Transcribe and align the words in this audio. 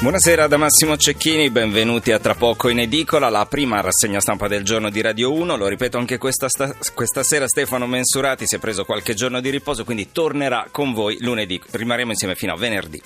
Buonasera 0.00 0.46
da 0.46 0.56
Massimo 0.56 0.96
Cecchini, 0.96 1.50
benvenuti 1.50 2.10
a 2.10 2.18
Tra 2.18 2.34
poco 2.34 2.70
in 2.70 2.78
edicola, 2.78 3.28
la 3.28 3.44
prima 3.44 3.82
rassegna 3.82 4.18
stampa 4.18 4.48
del 4.48 4.64
giorno 4.64 4.88
di 4.88 5.02
Radio 5.02 5.30
1. 5.30 5.58
Lo 5.58 5.68
ripeto 5.68 5.98
anche 5.98 6.16
questa, 6.16 6.48
sta- 6.48 6.74
questa 6.94 7.22
sera 7.22 7.46
Stefano 7.46 7.86
Mensurati 7.86 8.46
si 8.46 8.54
è 8.54 8.58
preso 8.58 8.86
qualche 8.86 9.12
giorno 9.12 9.42
di 9.42 9.50
riposo, 9.50 9.84
quindi 9.84 10.10
tornerà 10.10 10.68
con 10.70 10.94
voi 10.94 11.18
lunedì. 11.20 11.60
Rimarremo 11.70 12.12
insieme 12.12 12.34
fino 12.34 12.54
a 12.54 12.56
venerdì. 12.56 12.98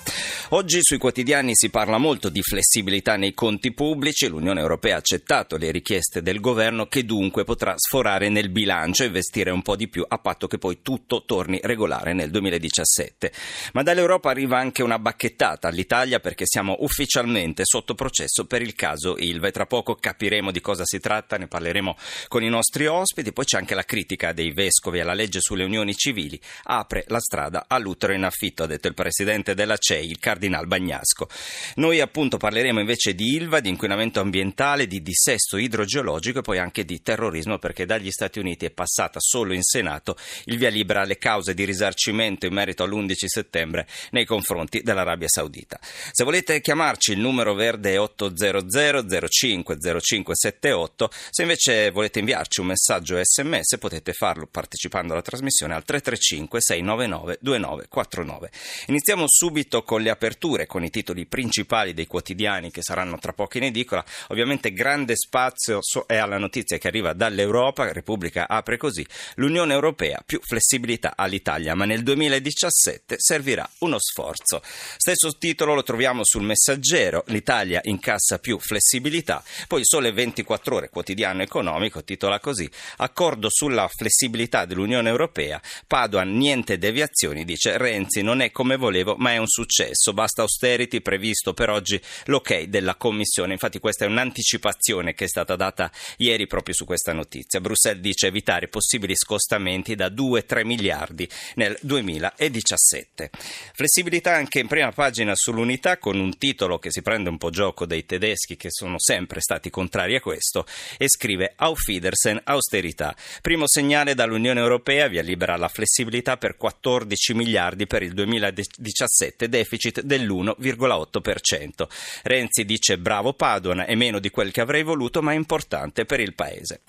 Oggi 0.51 0.79
sui 0.81 0.97
quotidiani 0.97 1.53
si 1.53 1.69
parla 1.69 1.97
molto 1.97 2.29
di 2.29 2.41
flessibilità 2.41 3.17
nei 3.17 3.33
conti 3.33 3.73
pubblici. 3.73 4.29
L'Unione 4.29 4.61
Europea 4.61 4.95
ha 4.95 4.99
accettato 4.99 5.57
le 5.57 5.71
richieste 5.71 6.21
del 6.21 6.39
governo 6.39 6.85
che 6.85 7.03
dunque 7.03 7.43
potrà 7.43 7.73
sforare 7.75 8.29
nel 8.29 8.47
bilancio 8.47 9.03
e 9.03 9.07
investire 9.07 9.51
un 9.51 9.63
po' 9.63 9.75
di 9.75 9.89
più 9.89 10.05
a 10.07 10.17
patto 10.17 10.47
che 10.47 10.57
poi 10.57 10.79
tutto 10.81 11.25
torni 11.25 11.59
regolare 11.61 12.13
nel 12.13 12.31
2017. 12.31 13.33
Ma 13.73 13.83
dall'Europa 13.83 14.29
arriva 14.29 14.57
anche 14.57 14.81
una 14.81 14.97
bacchettata 14.97 15.67
all'Italia 15.67 16.21
perché 16.21 16.45
siamo 16.47 16.83
ufficialmente 16.85 17.63
sotto 17.65 17.95
processo 17.95 18.45
per 18.45 18.61
il 18.61 18.75
caso 18.75 19.17
Ilva 19.17 19.49
tra 19.49 19.65
poco 19.65 19.95
capiremo 19.95 20.51
di 20.51 20.61
cosa 20.61 20.83
si 20.85 20.99
tratta, 20.99 21.37
ne 21.37 21.47
parleremo 21.47 21.97
con 22.27 22.43
i 22.43 22.49
nostri 22.49 22.85
ospiti, 22.85 23.33
poi 23.33 23.45
c'è 23.45 23.57
anche 23.57 23.75
la 23.75 23.83
critica 23.83 24.33
dei 24.33 24.53
vescovi 24.53 24.99
alla 24.99 25.13
legge 25.13 25.41
sulle 25.41 25.63
unioni 25.63 25.95
civili, 25.95 26.39
apre 26.63 27.03
la 27.07 27.19
strada 27.19 27.65
all'utero 27.67 28.13
in 28.13 28.23
affitto, 28.23 28.63
ha 28.63 28.67
detto 28.67 28.87
il 28.87 28.93
presidente 28.93 29.55
della 29.55 29.77
CEI, 29.77 30.09
il 30.09 30.19
cardinal 30.19 30.67
Bagnasco. 30.67 31.27
Noi 31.75 31.99
appunto 31.99 32.37
parleremo 32.37 32.79
invece 32.79 33.15
di 33.15 33.33
Ilva, 33.35 33.59
di 33.59 33.69
inquinamento 33.69 34.19
ambientale, 34.19 34.87
di 34.87 35.01
dissesto 35.01 35.57
idrogeologico 35.57 36.39
e 36.39 36.43
poi 36.43 36.59
anche 36.59 36.85
di 36.85 37.01
terrorismo 37.01 37.57
perché 37.57 37.85
dagli 37.85 38.11
Stati 38.11 38.39
Uniti 38.39 38.65
è 38.65 38.71
passata 38.71 39.19
solo 39.19 39.53
in 39.53 39.63
Senato 39.63 40.15
il 40.45 40.57
via 40.57 40.69
libera 40.69 41.01
alle 41.01 41.17
cause 41.17 41.53
di 41.53 41.65
risarcimento 41.65 42.45
in 42.45 42.53
merito 42.53 42.83
all'11 42.83 43.25
settembre 43.25 43.87
nei 44.11 44.25
confronti 44.25 44.81
dell'Arabia 44.81 45.27
Saudita. 45.27 45.79
Se 45.81 46.23
volete 46.23 46.61
chiamare 46.61 46.74
chiamarci, 46.75 47.13
il 47.13 47.19
numero 47.19 47.53
verde 47.53 47.93
è 47.93 47.99
800 47.99 49.27
05 49.29 49.77
0578. 49.79 51.09
Se 51.29 51.41
invece 51.43 51.89
volete 51.89 52.19
inviarci 52.19 52.59
un 52.59 52.67
messaggio 52.67 53.17
sms 53.17 53.77
potete 53.79 54.11
farlo 54.11 54.45
partecipando 54.45 55.13
alla 55.13 55.21
trasmissione 55.21 55.73
al 55.73 55.85
335 55.85 56.59
699 56.61 57.37
2949. 57.39 58.51
Iniziamo 58.87 59.23
subito 59.27 59.83
con 59.83 60.01
le 60.01 60.09
aperture, 60.09 60.65
con 60.65 60.83
i 60.83 60.89
titoli 60.89 61.25
principali 61.25 61.93
dei 61.93 62.07
quotidiani 62.07 62.71
che 62.71 62.81
saranno 62.81 63.17
tra 63.19 63.31
poco 63.31 63.57
in 63.57 63.63
edicola. 63.63 64.03
Ovviamente 64.27 64.73
grande 64.73 65.15
spazio 65.15 65.79
è 66.05 66.17
alla 66.17 66.37
notizia 66.37 66.77
che 66.77 66.89
arriva 66.89 67.13
dall'Europa, 67.13 67.93
Repubblica 67.93 68.49
apre 68.49 68.75
così, 68.75 69.05
l'Unione 69.35 69.73
Europea 69.73 70.21
più 70.25 70.41
flessibilità 70.43 71.13
all'Italia, 71.15 71.73
ma 71.73 71.85
nel 71.85 72.03
2017 72.03 73.15
servirà 73.17 73.67
uno 73.79 73.97
sforzo. 73.97 74.61
Stesso 74.97 75.37
titolo 75.37 75.73
lo 75.73 75.83
troviamo 75.83 76.21
sul 76.25 76.41
messaggio 76.43 76.63
Messaggero, 76.67 77.23
l'Italia 77.27 77.79
incassa 77.83 78.39
più 78.39 78.57
flessibilità, 78.57 79.43
poi 79.67 79.81
Sole 79.83 80.11
24 80.11 80.75
ore, 80.75 80.89
quotidiano 80.89 81.43
economico, 81.43 82.03
titola 82.03 82.39
così, 82.39 82.67
accordo 82.97 83.49
sulla 83.51 83.87
flessibilità 83.87 84.65
dell'Unione 84.65 85.09
Europea, 85.09 85.61
Padoan 85.85 86.35
niente 86.35 86.79
deviazioni, 86.79 87.45
dice 87.45 87.77
Renzi, 87.77 88.23
non 88.23 88.41
è 88.41 88.49
come 88.49 88.77
volevo 88.77 89.13
ma 89.15 89.33
è 89.33 89.37
un 89.37 89.45
successo, 89.45 90.11
basta 90.13 90.41
austerity 90.41 91.01
previsto 91.01 91.53
per 91.53 91.69
oggi 91.69 92.01
l'ok 92.25 92.63
della 92.63 92.95
Commissione, 92.95 93.53
infatti 93.53 93.77
questa 93.77 94.05
è 94.05 94.07
un'anticipazione 94.07 95.13
che 95.13 95.25
è 95.25 95.27
stata 95.27 95.55
data 95.55 95.91
ieri 96.17 96.47
proprio 96.47 96.73
su 96.73 96.83
questa 96.85 97.13
notizia, 97.13 97.61
Bruxelles 97.61 98.01
dice 98.01 98.25
evitare 98.25 98.69
possibili 98.69 99.15
scostamenti 99.15 99.93
da 99.93 100.07
2-3 100.07 100.65
miliardi 100.65 101.29
nel 101.57 101.77
2017. 101.81 103.29
Flessibilità 103.71 104.33
anche 104.33 104.57
in 104.57 104.67
prima 104.67 104.91
pagina 104.91 105.33
sull'unità 105.35 105.99
con 105.99 106.17
un 106.17 106.35
titolo 106.39 106.53
titolo 106.55 106.79
che 106.79 106.89
si 106.89 107.01
prende 107.01 107.27
un 107.27 107.37
po' 107.37 107.49
gioco 107.49 107.85
dei 107.85 108.05
tedeschi 108.05 108.55
che 108.55 108.69
sono 108.71 108.97
sempre 108.97 109.41
stati 109.41 109.69
contrari 109.69 110.15
a 110.15 110.21
questo 110.21 110.65
e 110.97 111.09
scrive 111.09 111.51
Auf 111.57 111.85
Wiedersehen, 111.87 112.39
austerità. 112.45 113.13
Primo 113.41 113.65
segnale 113.67 114.15
dall'Unione 114.15 114.61
Europea, 114.61 115.09
via 115.09 115.21
libera 115.21 115.57
la 115.57 115.67
flessibilità 115.67 116.37
per 116.37 116.55
14 116.55 117.33
miliardi 117.33 117.87
per 117.87 118.03
il 118.03 118.13
2017, 118.13 119.49
deficit 119.49 120.01
dell'1,8%. 120.01 121.87
Renzi 122.23 122.63
dice 122.63 122.97
bravo 122.97 123.33
Padoan, 123.33 123.83
è 123.85 123.95
meno 123.95 124.19
di 124.19 124.29
quel 124.29 124.53
che 124.53 124.61
avrei 124.61 124.83
voluto 124.83 125.21
ma 125.21 125.33
è 125.33 125.35
importante 125.35 126.05
per 126.05 126.21
il 126.21 126.33
Paese. 126.33 126.81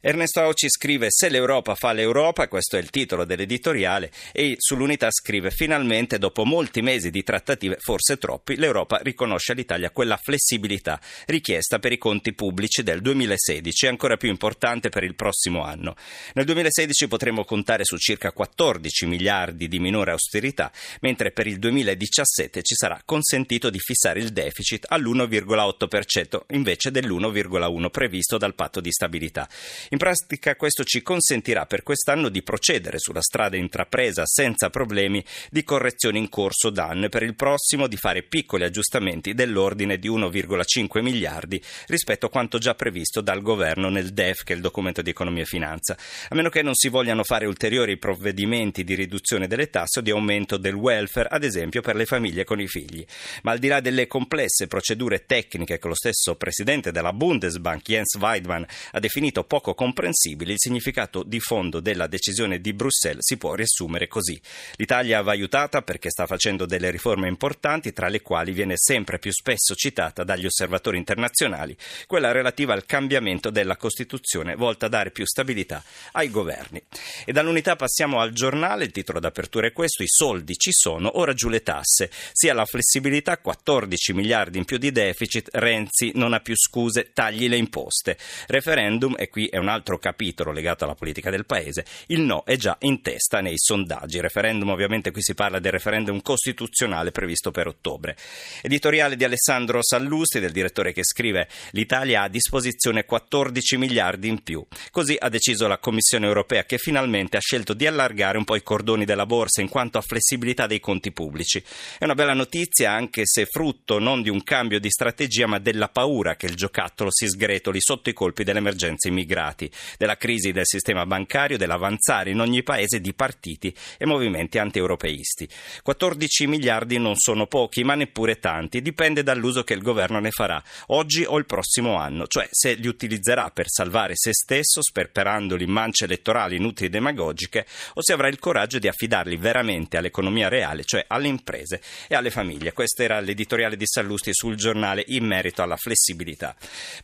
Ernesto 0.00 0.38
Auci 0.38 0.70
scrive 0.70 1.08
Se 1.10 1.28
l'Europa 1.28 1.74
fa 1.74 1.92
l'Europa, 1.92 2.46
questo 2.46 2.76
è 2.76 2.78
il 2.78 2.88
titolo 2.88 3.24
dell'editoriale, 3.24 4.12
e 4.30 4.54
sull'unità 4.56 5.10
scrive 5.10 5.50
Finalmente, 5.50 6.18
dopo 6.18 6.44
molti 6.44 6.82
mesi 6.82 7.10
di 7.10 7.24
trattative, 7.24 7.78
forse 7.80 8.16
troppi, 8.16 8.54
l'Europa 8.54 9.00
riconosce 9.02 9.50
all'Italia 9.50 9.90
quella 9.90 10.16
flessibilità 10.16 11.00
richiesta 11.26 11.80
per 11.80 11.90
i 11.90 11.98
conti 11.98 12.32
pubblici 12.32 12.84
del 12.84 13.00
2016 13.00 13.86
e 13.86 13.88
ancora 13.88 14.16
più 14.16 14.28
importante 14.28 14.88
per 14.88 15.02
il 15.02 15.16
prossimo 15.16 15.64
anno. 15.64 15.96
Nel 16.34 16.44
2016 16.44 17.08
potremo 17.08 17.42
contare 17.42 17.84
su 17.84 17.96
circa 17.96 18.30
14 18.30 19.04
miliardi 19.04 19.66
di 19.66 19.80
minore 19.80 20.12
austerità, 20.12 20.70
mentre 21.00 21.32
per 21.32 21.48
il 21.48 21.58
2017 21.58 22.62
ci 22.62 22.76
sarà 22.76 23.02
consentito 23.04 23.68
di 23.68 23.80
fissare 23.80 24.20
il 24.20 24.30
deficit 24.30 24.84
all'1,8% 24.90 26.42
invece 26.50 26.92
dell'1,1% 26.92 27.90
previsto 27.90 28.38
dal 28.38 28.54
patto 28.54 28.80
di 28.80 28.92
stabilità. 28.92 29.48
In 29.90 29.98
pratica 29.98 30.54
questo 30.54 30.84
ci 30.84 31.00
consentirà 31.00 31.64
per 31.64 31.82
quest'anno 31.82 32.28
di 32.28 32.42
procedere 32.42 32.98
sulla 32.98 33.22
strada 33.22 33.56
intrapresa 33.56 34.26
senza 34.26 34.68
problemi 34.68 35.24
di 35.50 35.64
correzioni 35.64 36.18
in 36.18 36.28
corso 36.28 36.68
d'anno 36.68 37.06
e 37.06 37.08
per 37.08 37.22
il 37.22 37.34
prossimo 37.34 37.86
di 37.86 37.96
fare 37.96 38.22
piccoli 38.22 38.64
aggiustamenti 38.64 39.32
dell'ordine 39.32 39.98
di 39.98 40.10
1,5 40.10 41.00
miliardi 41.00 41.62
rispetto 41.86 42.26
a 42.26 42.28
quanto 42.28 42.58
già 42.58 42.74
previsto 42.74 43.22
dal 43.22 43.40
governo 43.40 43.88
nel 43.88 44.12
DEF, 44.12 44.42
che 44.42 44.52
è 44.52 44.56
il 44.56 44.62
documento 44.62 45.00
di 45.00 45.08
economia 45.08 45.44
e 45.44 45.46
finanza, 45.46 45.96
a 46.28 46.34
meno 46.34 46.50
che 46.50 46.60
non 46.60 46.74
si 46.74 46.90
vogliano 46.90 47.24
fare 47.24 47.46
ulteriori 47.46 47.96
provvedimenti 47.96 48.84
di 48.84 48.94
riduzione 48.94 49.46
delle 49.46 49.70
tasse 49.70 50.00
o 50.00 50.02
di 50.02 50.10
aumento 50.10 50.58
del 50.58 50.74
welfare, 50.74 51.28
ad 51.30 51.44
esempio 51.44 51.80
per 51.80 51.96
le 51.96 52.04
famiglie 52.04 52.44
con 52.44 52.60
i 52.60 52.68
figli. 52.68 53.02
Ma 53.42 53.52
al 53.52 53.58
di 53.58 53.68
là 53.68 53.80
delle 53.80 54.06
complesse 54.06 54.66
procedure 54.66 55.24
tecniche 55.24 55.78
che 55.78 55.88
lo 55.88 55.94
stesso 55.94 56.34
presidente 56.34 56.92
della 56.92 57.14
Bundesbank, 57.14 57.82
Jens 57.82 58.16
Weidmann, 58.16 58.64
ha 58.92 59.00
definito 59.00 59.44
poco 59.44 59.76
comprensibili, 59.78 60.50
il 60.50 60.58
significato 60.58 61.22
di 61.22 61.38
fondo 61.38 61.78
della 61.78 62.08
decisione 62.08 62.58
di 62.60 62.72
Bruxelles 62.72 63.24
si 63.24 63.36
può 63.36 63.54
riassumere 63.54 64.08
così. 64.08 64.40
L'Italia 64.74 65.22
va 65.22 65.30
aiutata 65.30 65.82
perché 65.82 66.10
sta 66.10 66.26
facendo 66.26 66.66
delle 66.66 66.90
riforme 66.90 67.28
importanti, 67.28 67.92
tra 67.92 68.08
le 68.08 68.20
quali 68.20 68.50
viene 68.50 68.74
sempre 68.76 69.20
più 69.20 69.30
spesso 69.30 69.76
citata 69.76 70.24
dagli 70.24 70.46
osservatori 70.46 70.98
internazionali 70.98 71.76
quella 72.08 72.32
relativa 72.32 72.72
al 72.72 72.86
cambiamento 72.86 73.50
della 73.50 73.76
Costituzione 73.76 74.56
volta 74.56 74.86
a 74.86 74.88
dare 74.88 75.12
più 75.12 75.24
stabilità 75.24 75.80
ai 76.12 76.28
governi. 76.28 76.82
E 77.24 77.30
dall'unità 77.30 77.76
passiamo 77.76 78.18
al 78.18 78.32
giornale, 78.32 78.86
il 78.86 78.90
titolo 78.90 79.20
d'apertura 79.20 79.68
è 79.68 79.72
questo, 79.72 80.02
i 80.02 80.08
soldi 80.08 80.56
ci 80.56 80.72
sono, 80.72 81.20
ora 81.20 81.34
giù 81.34 81.48
le 81.48 81.62
tasse, 81.62 82.10
sia 82.32 82.52
la 82.52 82.64
flessibilità, 82.64 83.38
14 83.38 84.12
miliardi 84.12 84.58
in 84.58 84.64
più 84.64 84.76
di 84.76 84.90
deficit, 84.90 85.50
Renzi 85.52 86.10
non 86.14 86.32
ha 86.32 86.40
più 86.40 86.56
scuse, 86.56 87.10
tagli 87.12 87.48
le 87.48 87.56
imposte. 87.56 88.18
Referendum, 88.48 89.14
e 89.16 89.28
qui 89.28 89.46
è 89.46 89.58
un 89.68 89.74
altro 89.74 89.98
capitolo 89.98 90.50
legato 90.50 90.84
alla 90.84 90.94
politica 90.94 91.30
del 91.30 91.44
paese, 91.44 91.84
il 92.06 92.20
no 92.20 92.42
è 92.44 92.56
già 92.56 92.76
in 92.80 93.02
testa 93.02 93.40
nei 93.40 93.56
sondaggi. 93.56 94.20
Referendum, 94.20 94.70
ovviamente 94.70 95.10
qui 95.10 95.22
si 95.22 95.34
parla 95.34 95.58
del 95.58 95.72
referendum 95.72 96.22
costituzionale 96.22 97.10
previsto 97.10 97.50
per 97.50 97.66
ottobre. 97.66 98.16
Editoriale 98.62 99.16
di 99.16 99.24
Alessandro 99.24 99.82
Sallusti, 99.82 100.40
del 100.40 100.52
direttore 100.52 100.92
che 100.92 101.04
scrive 101.04 101.48
l'Italia 101.72 102.22
ha 102.22 102.24
a 102.24 102.28
disposizione 102.28 103.04
14 103.04 103.76
miliardi 103.76 104.28
in 104.28 104.42
più. 104.42 104.64
Così 104.90 105.16
ha 105.18 105.28
deciso 105.28 105.68
la 105.68 105.78
Commissione 105.78 106.26
europea 106.26 106.64
che 106.64 106.78
finalmente 106.78 107.36
ha 107.36 107.40
scelto 107.40 107.74
di 107.74 107.86
allargare 107.86 108.38
un 108.38 108.44
po' 108.44 108.56
i 108.56 108.62
cordoni 108.62 109.04
della 109.04 109.26
borsa 109.26 109.60
in 109.60 109.68
quanto 109.68 109.98
a 109.98 110.02
flessibilità 110.02 110.66
dei 110.66 110.80
conti 110.80 111.12
pubblici. 111.12 111.62
È 111.98 112.04
una 112.04 112.14
bella 112.14 112.34
notizia 112.34 112.92
anche 112.92 113.22
se 113.24 113.44
frutto 113.44 113.98
non 113.98 114.22
di 114.22 114.30
un 114.30 114.42
cambio 114.42 114.80
di 114.80 114.90
strategia 114.90 115.46
ma 115.46 115.58
della 115.58 115.88
paura 115.88 116.36
che 116.36 116.46
il 116.46 116.54
giocattolo 116.54 117.10
si 117.10 117.28
sgretoli 117.28 117.80
sotto 117.80 118.08
i 118.08 118.14
colpi 118.14 118.44
dell'emergenza 118.44 119.08
immigrati 119.08 119.57
dati 119.58 119.70
della 119.96 120.16
crisi 120.16 120.52
del 120.52 120.66
sistema 120.66 121.04
bancario, 121.04 121.58
dell'avanzare 121.58 122.30
in 122.30 122.38
ogni 122.40 122.62
paese 122.62 123.00
di 123.00 123.12
partiti 123.12 123.74
e 123.98 124.06
movimenti 124.06 124.58
anti-europeisti. 124.58 125.48
14 125.82 126.46
miliardi 126.46 126.98
non 126.98 127.16
sono 127.16 127.46
pochi, 127.46 127.82
ma 127.82 127.96
neppure 127.96 128.38
tanti, 128.38 128.80
dipende 128.80 129.24
dall'uso 129.24 129.64
che 129.64 129.74
il 129.74 129.82
governo 129.82 130.20
ne 130.20 130.30
farà, 130.30 130.62
oggi 130.88 131.24
o 131.24 131.36
il 131.38 131.46
prossimo 131.46 131.96
anno, 131.96 132.26
cioè 132.28 132.46
se 132.50 132.74
li 132.74 132.86
utilizzerà 132.86 133.50
per 133.50 133.68
salvare 133.68 134.12
se 134.14 134.32
stesso, 134.32 134.80
sperperandoli 134.82 135.64
in 135.64 135.70
mance 135.70 136.04
elettorali 136.04 136.56
inutili 136.56 136.86
e 136.86 136.90
demagogiche, 136.90 137.66
o 137.94 138.02
se 138.02 138.12
avrà 138.12 138.28
il 138.28 138.38
coraggio 138.38 138.78
di 138.78 138.86
affidarli 138.86 139.36
veramente 139.36 139.96
all'economia 139.96 140.48
reale, 140.48 140.84
cioè 140.84 141.04
alle 141.08 141.28
imprese 141.28 141.80
e 142.06 142.14
alle 142.14 142.30
famiglie. 142.30 142.72
Questo 142.72 143.02
era 143.02 143.18
l'editoriale 143.20 143.76
di 143.76 143.86
Sallusti 143.86 144.30
sul 144.32 144.54
giornale 144.54 145.02
in 145.08 145.24
merito 145.24 145.62
alla 145.62 145.76
flessibilità. 145.76 146.54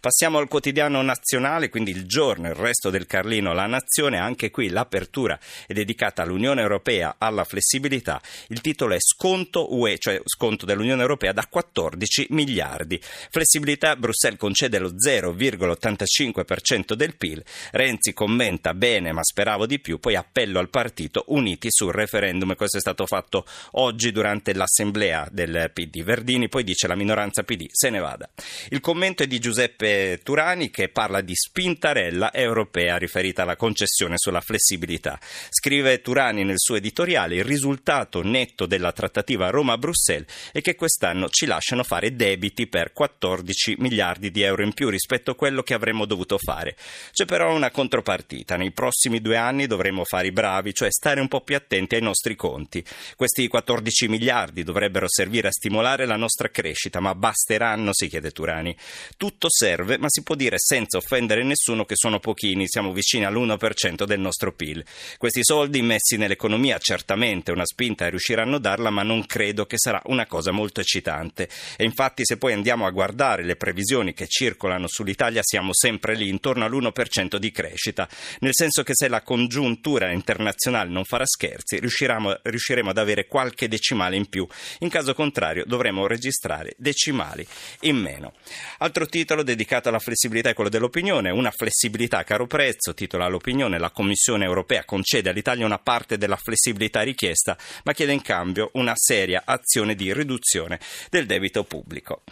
Passiamo 0.01 0.39
al 0.39 0.49
quotidiano 0.49 1.01
nazionale, 1.03 1.69
quindi 1.69 1.91
il 1.91 2.07
giorno, 2.07 2.44
il 2.49 2.55
resto 2.55 2.91
del 2.91 3.07
Carlino, 3.07 3.53
la 3.53 3.67
nazione, 3.67 4.19
anche 4.19 4.51
qui 4.51 4.69
l'apertura 4.69 5.39
è 5.67 5.73
dedicata 5.73 6.23
all'Unione 6.23 6.61
Europea, 6.61 7.17
alla 7.19 7.45
flessibilità. 7.45 8.21
Il 8.49 8.61
titolo 8.61 8.95
è 8.95 9.01
Sconto 9.01 9.75
UE, 9.75 9.99
cioè 9.99 10.21
sconto 10.25 10.67
dell'Unione 10.67 11.03
Europea 11.03 11.33
da 11.33 11.47
14 11.47 12.27
miliardi. 12.31 13.01
Flessibilità, 13.31 13.97
Bruxelles 13.97 14.39
concede 14.39 14.79
lo 14.79 14.93
0,85% 14.95 16.95
del 16.95 17.17
PIL. 17.17 17.43
Renzi 17.73 18.13
commenta 18.13 18.75
bene, 18.75 19.13
ma 19.13 19.23
speravo 19.23 19.67
di 19.67 19.81
più, 19.81 19.99
poi 19.99 20.17
appello 20.17 20.59
al 20.59 20.71
partito 20.71 21.25
uniti 21.29 21.69
sul 21.71 21.93
referendum. 21.93 22.55
Questo 22.55 22.79
è 22.79 22.81
stato 22.81 23.07
fatto 23.07 23.45
oggi 23.73 24.13
durante 24.13 24.55
l'assemblea 24.55 25.29
del 25.31 25.71
PD. 25.73 26.03
Verdini 26.03 26.49
poi 26.49 26.65
dice 26.65 26.87
la 26.87 26.97
minoranza 26.97 27.43
PD 27.43 27.67
se 27.71 27.91
ne 27.91 28.01
vada. 28.01 28.29
Il 28.71 28.81
commento 28.81 29.23
è 29.23 29.27
di 29.27 29.39
Giuseppe 29.39 30.21
Turani 30.23 30.71
che 30.71 30.89
parla 30.89 31.21
di 31.21 31.35
spintarella 31.35 32.31
europea 32.35 32.97
riferita 32.97 33.43
alla 33.43 33.57
concessione 33.57 34.15
sulla 34.17 34.41
flessibilità. 34.41 35.19
Scrive 35.49 36.01
Turani 36.01 36.45
nel 36.45 36.59
suo 36.59 36.77
editoriale 36.77 37.37
il 37.37 37.45
risultato 37.45 38.23
netto 38.23 38.67
della 38.67 38.93
trattativa 38.93 39.51
Roma-Bruxelles 39.51 40.51
è 40.53 40.61
che 40.61 40.75
quest'anno 40.75 41.29
ci 41.29 41.47
lasciano 41.47 41.83
fare 41.83 42.15
debiti 42.15 42.67
per 42.67 42.93
14 42.93 43.77
miliardi 43.79 44.31
di 44.31 44.43
euro 44.43 44.63
in 44.63 44.75
più 44.75 44.89
rispetto 44.89 45.31
a 45.31 45.37
quello 45.37 45.63
che 45.63 45.75
avremmo 45.75 46.05
dovuto 46.05 46.39
fare. 46.39 46.77
C'è 47.13 47.25
però 47.25 47.55
una 47.55 47.71
contropartita. 47.71 48.57
Nei 48.57 48.73
prossimi 48.73 49.21
due 49.21 49.37
anni 49.37 49.67
dovremo 49.67 50.05
fare 50.05 50.29
i 50.29 50.33
bravi, 50.33 50.75
cioè 50.75 50.91
stare 50.91 51.21
un 51.21 51.29
po' 51.29 51.41
più 51.41 51.57
attenti 51.57 51.95
ai 51.95 52.03
nostri 52.03 52.35
conti. 52.35 52.85
Questi 53.17 53.47
14 53.49 54.09
miliardi 54.09 54.63
dovrebbero 54.63 55.07
servire 55.09 55.49
a 55.49 55.53
stimolare 55.53 56.07
la 56.07 56.17
nostra 56.17 56.49
crescita, 56.49 57.01
ma 57.01 57.15
basteranno, 57.15 57.93
si 57.93 58.09
chiede 58.09 58.31
Turani. 58.31 58.77
Tutto 59.17 59.49
serve, 59.51 59.99
ma 59.99 60.07
si 60.09 60.23
può 60.23 60.35
dire 60.35 60.57
senza 60.59 60.97
offendere 60.99 61.43
nessuno 61.43 61.85
che 61.85 61.95
sono 61.97 62.19
pochini, 62.25 62.67
siamo 62.67 62.95
vicini 62.95 63.27
all'1% 63.27 64.05
del 64.05 64.19
nostro 64.19 64.55
PIL. 64.55 64.83
Questi 65.19 65.41
soldi 65.45 65.83
messi 65.83 66.17
nell'economia 66.17 66.79
certamente 66.79 67.53
una 67.53 67.67
spinta 67.67 68.09
riusciranno 68.09 68.57
a 68.57 68.59
darla, 68.59 68.89
ma 68.89 69.03
non 69.03 69.27
credo 69.27 69.67
che 69.67 69.77
sarà 69.77 70.01
una 70.07 70.25
cosa 70.25 70.51
molto 70.51 70.81
eccitante. 70.81 71.51
E 71.77 71.85
infatti 71.85 72.25
se 72.25 72.39
poi 72.39 72.55
andiamo 72.55 72.87
a 72.87 72.91
guardare 72.91 73.45
le 73.45 73.57
previsioni 73.57 74.15
che 74.15 74.27
circolano 74.27 74.87
sull'Italia 74.89 75.43
siamo 75.43 75.75
sempre 75.75 76.15
lì, 76.15 76.31
intorno 76.31 76.65
all'1% 76.65 77.37
di 77.37 77.51
crescita, 77.51 78.09
nel 78.39 78.55
senso 78.55 78.83
che 78.83 78.95
se 78.95 79.09
la 79.09 79.21
congiuntura 79.21 80.11
internazionale 80.11 80.89
non 80.89 81.05
farà 81.05 81.27
scherzi, 81.27 81.79
riusciremo 81.79 82.89
ad 82.89 82.99
avere 82.99 83.27
qualche 83.27 83.69
decimale 83.69 84.17
in 84.17 84.31
più. 84.31 84.47
In 84.79 84.89
caso 84.89 85.13
contrario 85.13 85.65
dovremo 85.67 86.07
registrare 86.07 86.73
decimali 86.79 87.47
in 87.81 87.97
meno. 87.97 88.33
Altro 88.79 89.05
titolo 89.05 89.43
dedicato 89.43 89.91
alla 89.91 89.99
flessibilità 89.99 90.49
è 90.49 90.55
quello 90.55 90.71
dell'opinione, 90.71 91.29
una 91.29 91.51
flessibilità 91.51 92.04
a 92.13 92.25
caro 92.25 92.47
prezzo, 92.47 92.95
titola 92.95 93.29
l'opinione, 93.29 93.79
la 93.79 93.91
Commissione 93.91 94.45
europea 94.45 94.85
concede 94.85 95.31
all'Italia 95.31 95.65
una 95.65 95.79
parte 95.79 96.19
della 96.19 96.37
flessibilità 96.37 97.03
richiesta, 97.03 97.57
ma 97.85 97.93
chiede 97.93 98.13
in 98.13 98.23
cambio 98.23 98.71
una 98.75 98.93
seria 98.95 99.43
azione 99.45 99.95
di 99.95 100.13
riduzione 100.13 100.79
del 101.11 101.27
debito 101.27 101.65
pubblico. 101.65 102.23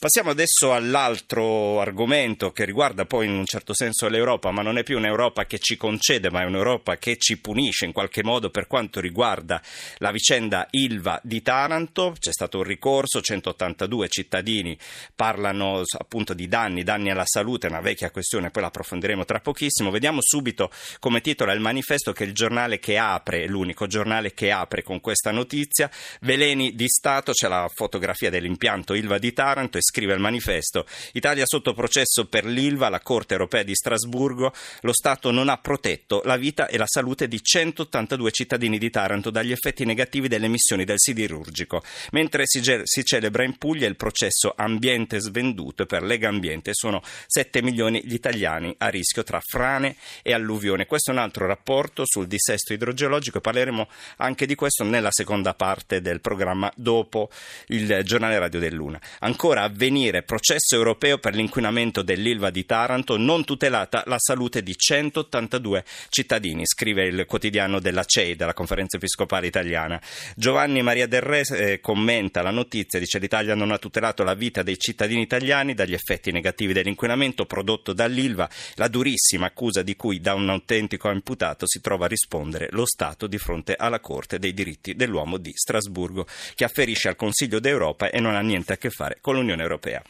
Passiamo 0.00 0.30
adesso 0.30 0.72
all'altro 0.72 1.78
argomento 1.78 2.52
che 2.52 2.64
riguarda 2.64 3.04
poi 3.04 3.26
in 3.26 3.34
un 3.34 3.44
certo 3.44 3.74
senso 3.74 4.08
l'Europa, 4.08 4.50
ma 4.50 4.62
non 4.62 4.78
è 4.78 4.82
più 4.82 4.96
un'Europa 4.96 5.44
che 5.44 5.58
ci 5.58 5.76
concede, 5.76 6.30
ma 6.30 6.40
è 6.40 6.46
un'Europa 6.46 6.96
che 6.96 7.18
ci 7.18 7.38
punisce 7.38 7.84
in 7.84 7.92
qualche 7.92 8.24
modo 8.24 8.48
per 8.48 8.66
quanto 8.66 8.98
riguarda 8.98 9.60
la 9.98 10.10
vicenda 10.10 10.66
Ilva 10.70 11.20
di 11.22 11.42
Taranto. 11.42 12.14
C'è 12.18 12.32
stato 12.32 12.56
un 12.56 12.64
ricorso, 12.64 13.20
182 13.20 14.08
cittadini 14.08 14.74
parlano 15.14 15.82
appunto 15.98 16.32
di 16.32 16.48
danni, 16.48 16.82
danni 16.82 17.10
alla 17.10 17.26
salute, 17.26 17.66
una 17.66 17.82
vecchia 17.82 18.10
questione, 18.10 18.50
poi 18.50 18.62
la 18.62 18.68
approfondiremo 18.68 19.26
tra 19.26 19.40
pochissimo. 19.40 19.90
Vediamo 19.90 20.20
subito 20.22 20.70
come 20.98 21.20
titola 21.20 21.52
il 21.52 21.60
manifesto 21.60 22.12
che 22.12 22.24
è 22.24 22.26
il 22.26 22.32
giornale 22.32 22.78
che 22.78 22.96
apre, 22.96 23.46
l'unico 23.46 23.86
giornale 23.86 24.32
che 24.32 24.50
apre 24.50 24.82
con 24.82 24.98
questa 25.00 25.30
notizia. 25.30 25.90
Veleni 26.22 26.74
di 26.74 26.88
Stato, 26.88 27.32
c'è 27.32 27.48
la 27.48 27.70
fotografia 27.70 28.30
dell'impianto 28.30 28.94
Ilva 28.94 29.18
di 29.18 29.34
Taranto 29.34 29.76
e 29.76 29.88
scrive 29.90 30.14
il 30.14 30.20
manifesto, 30.20 30.86
Italia 31.12 31.44
sotto 31.44 31.74
processo 31.74 32.26
per 32.26 32.44
l'Ilva, 32.44 32.88
la 32.88 33.00
Corte 33.00 33.34
europea 33.34 33.64
di 33.64 33.74
Strasburgo, 33.74 34.52
lo 34.82 34.92
Stato 34.92 35.32
non 35.32 35.48
ha 35.48 35.58
protetto 35.58 36.22
la 36.24 36.36
vita 36.36 36.68
e 36.68 36.78
la 36.78 36.86
salute 36.86 37.26
di 37.26 37.42
182 37.42 38.30
cittadini 38.30 38.78
di 38.78 38.88
Taranto 38.88 39.30
dagli 39.30 39.50
effetti 39.50 39.84
negativi 39.84 40.28
delle 40.28 40.46
emissioni 40.46 40.84
del 40.84 40.98
siderurgico, 40.98 41.82
mentre 42.12 42.44
si, 42.46 42.62
ge- 42.62 42.82
si 42.84 43.04
celebra 43.04 43.42
in 43.42 43.58
Puglia 43.58 43.88
il 43.88 43.96
processo 43.96 44.54
Ambiente 44.56 45.18
svenduto 45.18 45.86
per 45.86 46.02
Lega 46.02 46.28
Ambiente 46.28 46.70
sono 46.72 47.02
7 47.26 47.62
milioni 47.62 48.00
gli 48.04 48.14
italiani 48.14 48.74
a 48.78 48.88
rischio 48.88 49.24
tra 49.24 49.40
frane 49.40 49.96
e 50.22 50.32
alluvione. 50.32 50.86
Questo 50.86 51.10
è 51.10 51.14
un 51.14 51.20
altro 51.20 51.46
rapporto 51.46 52.04
sul 52.06 52.28
dissesto 52.28 52.72
idrogeologico 52.72 53.40
parleremo 53.40 53.88
anche 54.18 54.46
di 54.46 54.54
questo 54.54 54.84
nella 54.84 55.10
seconda 55.10 55.54
parte 55.54 56.00
del 56.00 56.20
programma 56.20 56.72
dopo 56.76 57.30
il 57.68 58.00
giornale 58.04 58.38
radio 58.38 58.60
dell'Una. 58.60 59.00
Ancora 59.20 59.68
avvenire 59.80 60.22
processo 60.22 60.76
europeo 60.76 61.16
per 61.16 61.34
l'inquinamento 61.34 62.02
dell'Ilva 62.02 62.50
di 62.50 62.66
Taranto, 62.66 63.16
non 63.16 63.46
tutelata 63.46 64.02
la 64.04 64.18
salute 64.18 64.62
di 64.62 64.76
182 64.76 65.84
cittadini, 66.10 66.66
scrive 66.66 67.04
il 67.04 67.24
quotidiano 67.24 67.80
della 67.80 68.04
CEI, 68.04 68.36
della 68.36 68.52
Conferenza 68.52 68.98
Episcopale 68.98 69.46
Italiana. 69.46 69.98
Giovanni 70.36 70.82
Maria 70.82 71.06
Del 71.06 71.22
Re 71.22 71.40
eh, 71.40 71.80
commenta 71.80 72.42
la 72.42 72.50
notizia, 72.50 72.98
dice 72.98 73.18
l'Italia 73.18 73.54
non 73.54 73.70
ha 73.70 73.78
tutelato 73.78 74.22
la 74.22 74.34
vita 74.34 74.62
dei 74.62 74.76
cittadini 74.76 75.22
italiani 75.22 75.72
dagli 75.72 75.94
effetti 75.94 76.30
negativi 76.30 76.74
dell'inquinamento 76.74 77.46
prodotto 77.46 77.94
dall'Ilva, 77.94 78.50
la 78.74 78.88
durissima 78.88 79.46
accusa 79.46 79.80
di 79.80 79.96
cui 79.96 80.20
da 80.20 80.34
un 80.34 80.50
autentico 80.50 81.10
imputato 81.10 81.66
si 81.66 81.80
trova 81.80 82.04
a 82.04 82.08
rispondere 82.08 82.68
lo 82.72 82.84
Stato 82.84 83.26
di 83.26 83.38
fronte 83.38 83.76
alla 83.76 84.00
Corte 84.00 84.38
dei 84.38 84.52
diritti 84.52 84.94
dell'uomo 84.94 85.38
di 85.38 85.52
Strasburgo, 85.54 86.26
che 86.54 86.64
afferisce 86.64 87.08
al 87.08 87.16
Consiglio 87.16 87.60
d'Europa 87.60 88.10
e 88.10 88.20
non 88.20 88.34
ha 88.34 88.40
niente 88.40 88.74
a 88.74 88.76
che 88.76 88.90
fare 88.90 89.18
con 89.22 89.36
l'Unione 89.36 89.62
Europea 89.62 89.68
europea. 89.70 90.02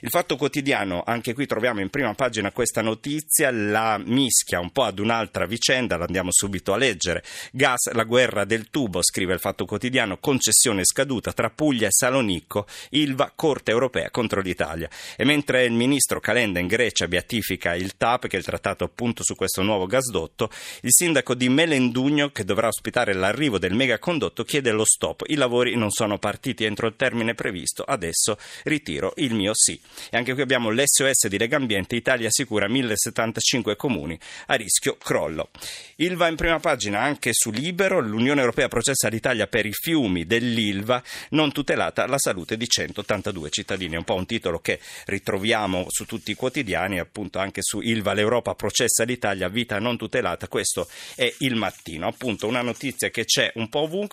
Il 0.00 0.08
Fatto 0.08 0.36
Quotidiano, 0.36 1.02
anche 1.04 1.34
qui 1.34 1.46
troviamo 1.46 1.80
in 1.80 1.90
prima 1.90 2.14
pagina 2.14 2.50
questa 2.50 2.80
notizia, 2.80 3.50
la 3.50 4.00
mischia 4.02 4.58
un 4.60 4.70
po' 4.70 4.84
ad 4.84 4.98
un'altra 4.98 5.46
vicenda, 5.46 5.96
la 5.96 6.04
andiamo 6.04 6.30
subito 6.32 6.72
a 6.72 6.76
leggere. 6.76 7.22
Gas, 7.52 7.92
la 7.92 8.04
guerra 8.04 8.44
del 8.44 8.70
tubo, 8.70 9.02
scrive 9.02 9.34
il 9.34 9.40
Fatto 9.40 9.64
Quotidiano, 9.64 10.18
concessione 10.18 10.84
scaduta 10.84 11.32
tra 11.32 11.50
Puglia 11.50 11.88
e 11.88 11.92
Salonicco, 11.92 12.66
Ilva, 12.90 13.32
Corte 13.34 13.70
Europea 13.70 14.10
contro 14.10 14.40
l'Italia. 14.40 14.88
E 15.16 15.24
mentre 15.24 15.64
il 15.64 15.72
ministro 15.72 16.20
Calenda 16.20 16.58
in 16.58 16.66
Grecia 16.66 17.06
beatifica 17.06 17.74
il 17.74 17.96
TAP, 17.96 18.26
che 18.26 18.36
è 18.36 18.38
il 18.38 18.44
trattato 18.44 18.84
appunto 18.84 19.22
su 19.22 19.34
questo 19.34 19.62
nuovo 19.62 19.86
gasdotto, 19.86 20.50
il 20.82 20.92
sindaco 20.92 21.34
di 21.34 21.48
Melendugno, 21.48 22.30
che 22.30 22.44
dovrà 22.44 22.68
ospitare 22.68 23.12
l'arrivo 23.12 23.58
del 23.58 23.74
megacondotto, 23.74 24.44
chiede 24.44 24.70
lo 24.70 24.84
stop. 24.84 25.24
I 25.26 25.34
lavori 25.34 25.76
non 25.76 25.90
sono 25.90 26.18
partiti 26.18 26.64
entro 26.64 26.86
il 26.86 26.96
termine 26.96 27.34
previsto, 27.34 27.82
adesso 27.82 28.38
ritiro 28.64 29.01
giro 29.02 29.12
il 29.16 29.34
mio 29.34 29.52
sì. 29.54 29.78
E 30.10 30.16
anche 30.16 30.32
qui 30.32 30.42
abbiamo 30.42 30.70
l'SOS 30.70 31.26
di 31.26 31.38
Legambiente, 31.38 31.96
Italia 31.96 32.28
sicura 32.30 32.68
1075 32.68 33.74
comuni 33.74 34.18
a 34.46 34.54
rischio 34.54 34.96
crollo. 34.96 35.50
Ilva 35.96 36.28
in 36.28 36.36
prima 36.36 36.60
pagina 36.60 37.00
anche 37.00 37.30
su 37.32 37.50
Libero, 37.50 38.00
l'Unione 38.00 38.40
Europea 38.40 38.68
processa 38.68 39.08
l'Italia 39.08 39.46
per 39.46 39.66
i 39.66 39.72
fiumi 39.72 40.24
dell'Ilva, 40.24 41.02
non 41.30 41.52
tutelata 41.52 42.06
la 42.06 42.18
salute 42.18 42.56
di 42.56 42.68
182 42.68 43.50
cittadini. 43.50 43.94
È 43.94 43.98
un 43.98 44.04
po' 44.04 44.14
un 44.14 44.26
titolo 44.26 44.60
che 44.60 44.78
ritroviamo 45.06 45.86
su 45.88 46.04
tutti 46.06 46.30
i 46.30 46.34
quotidiani, 46.34 46.98
appunto 46.98 47.38
anche 47.38 47.62
su 47.62 47.80
Ilva 47.80 48.12
l'Europa 48.12 48.54
processa 48.54 49.04
l'Italia, 49.04 49.48
vita 49.48 49.78
non 49.78 49.96
tutelata, 49.96 50.48
questo 50.48 50.88
è 51.14 51.32
il 51.38 51.56
mattino. 51.56 52.06
Appunto 52.06 52.46
una 52.46 52.62
notizia 52.62 53.10
che 53.10 53.24
c'è 53.24 53.50
un 53.56 53.68
po' 53.68 53.80
ovunque, 53.80 54.10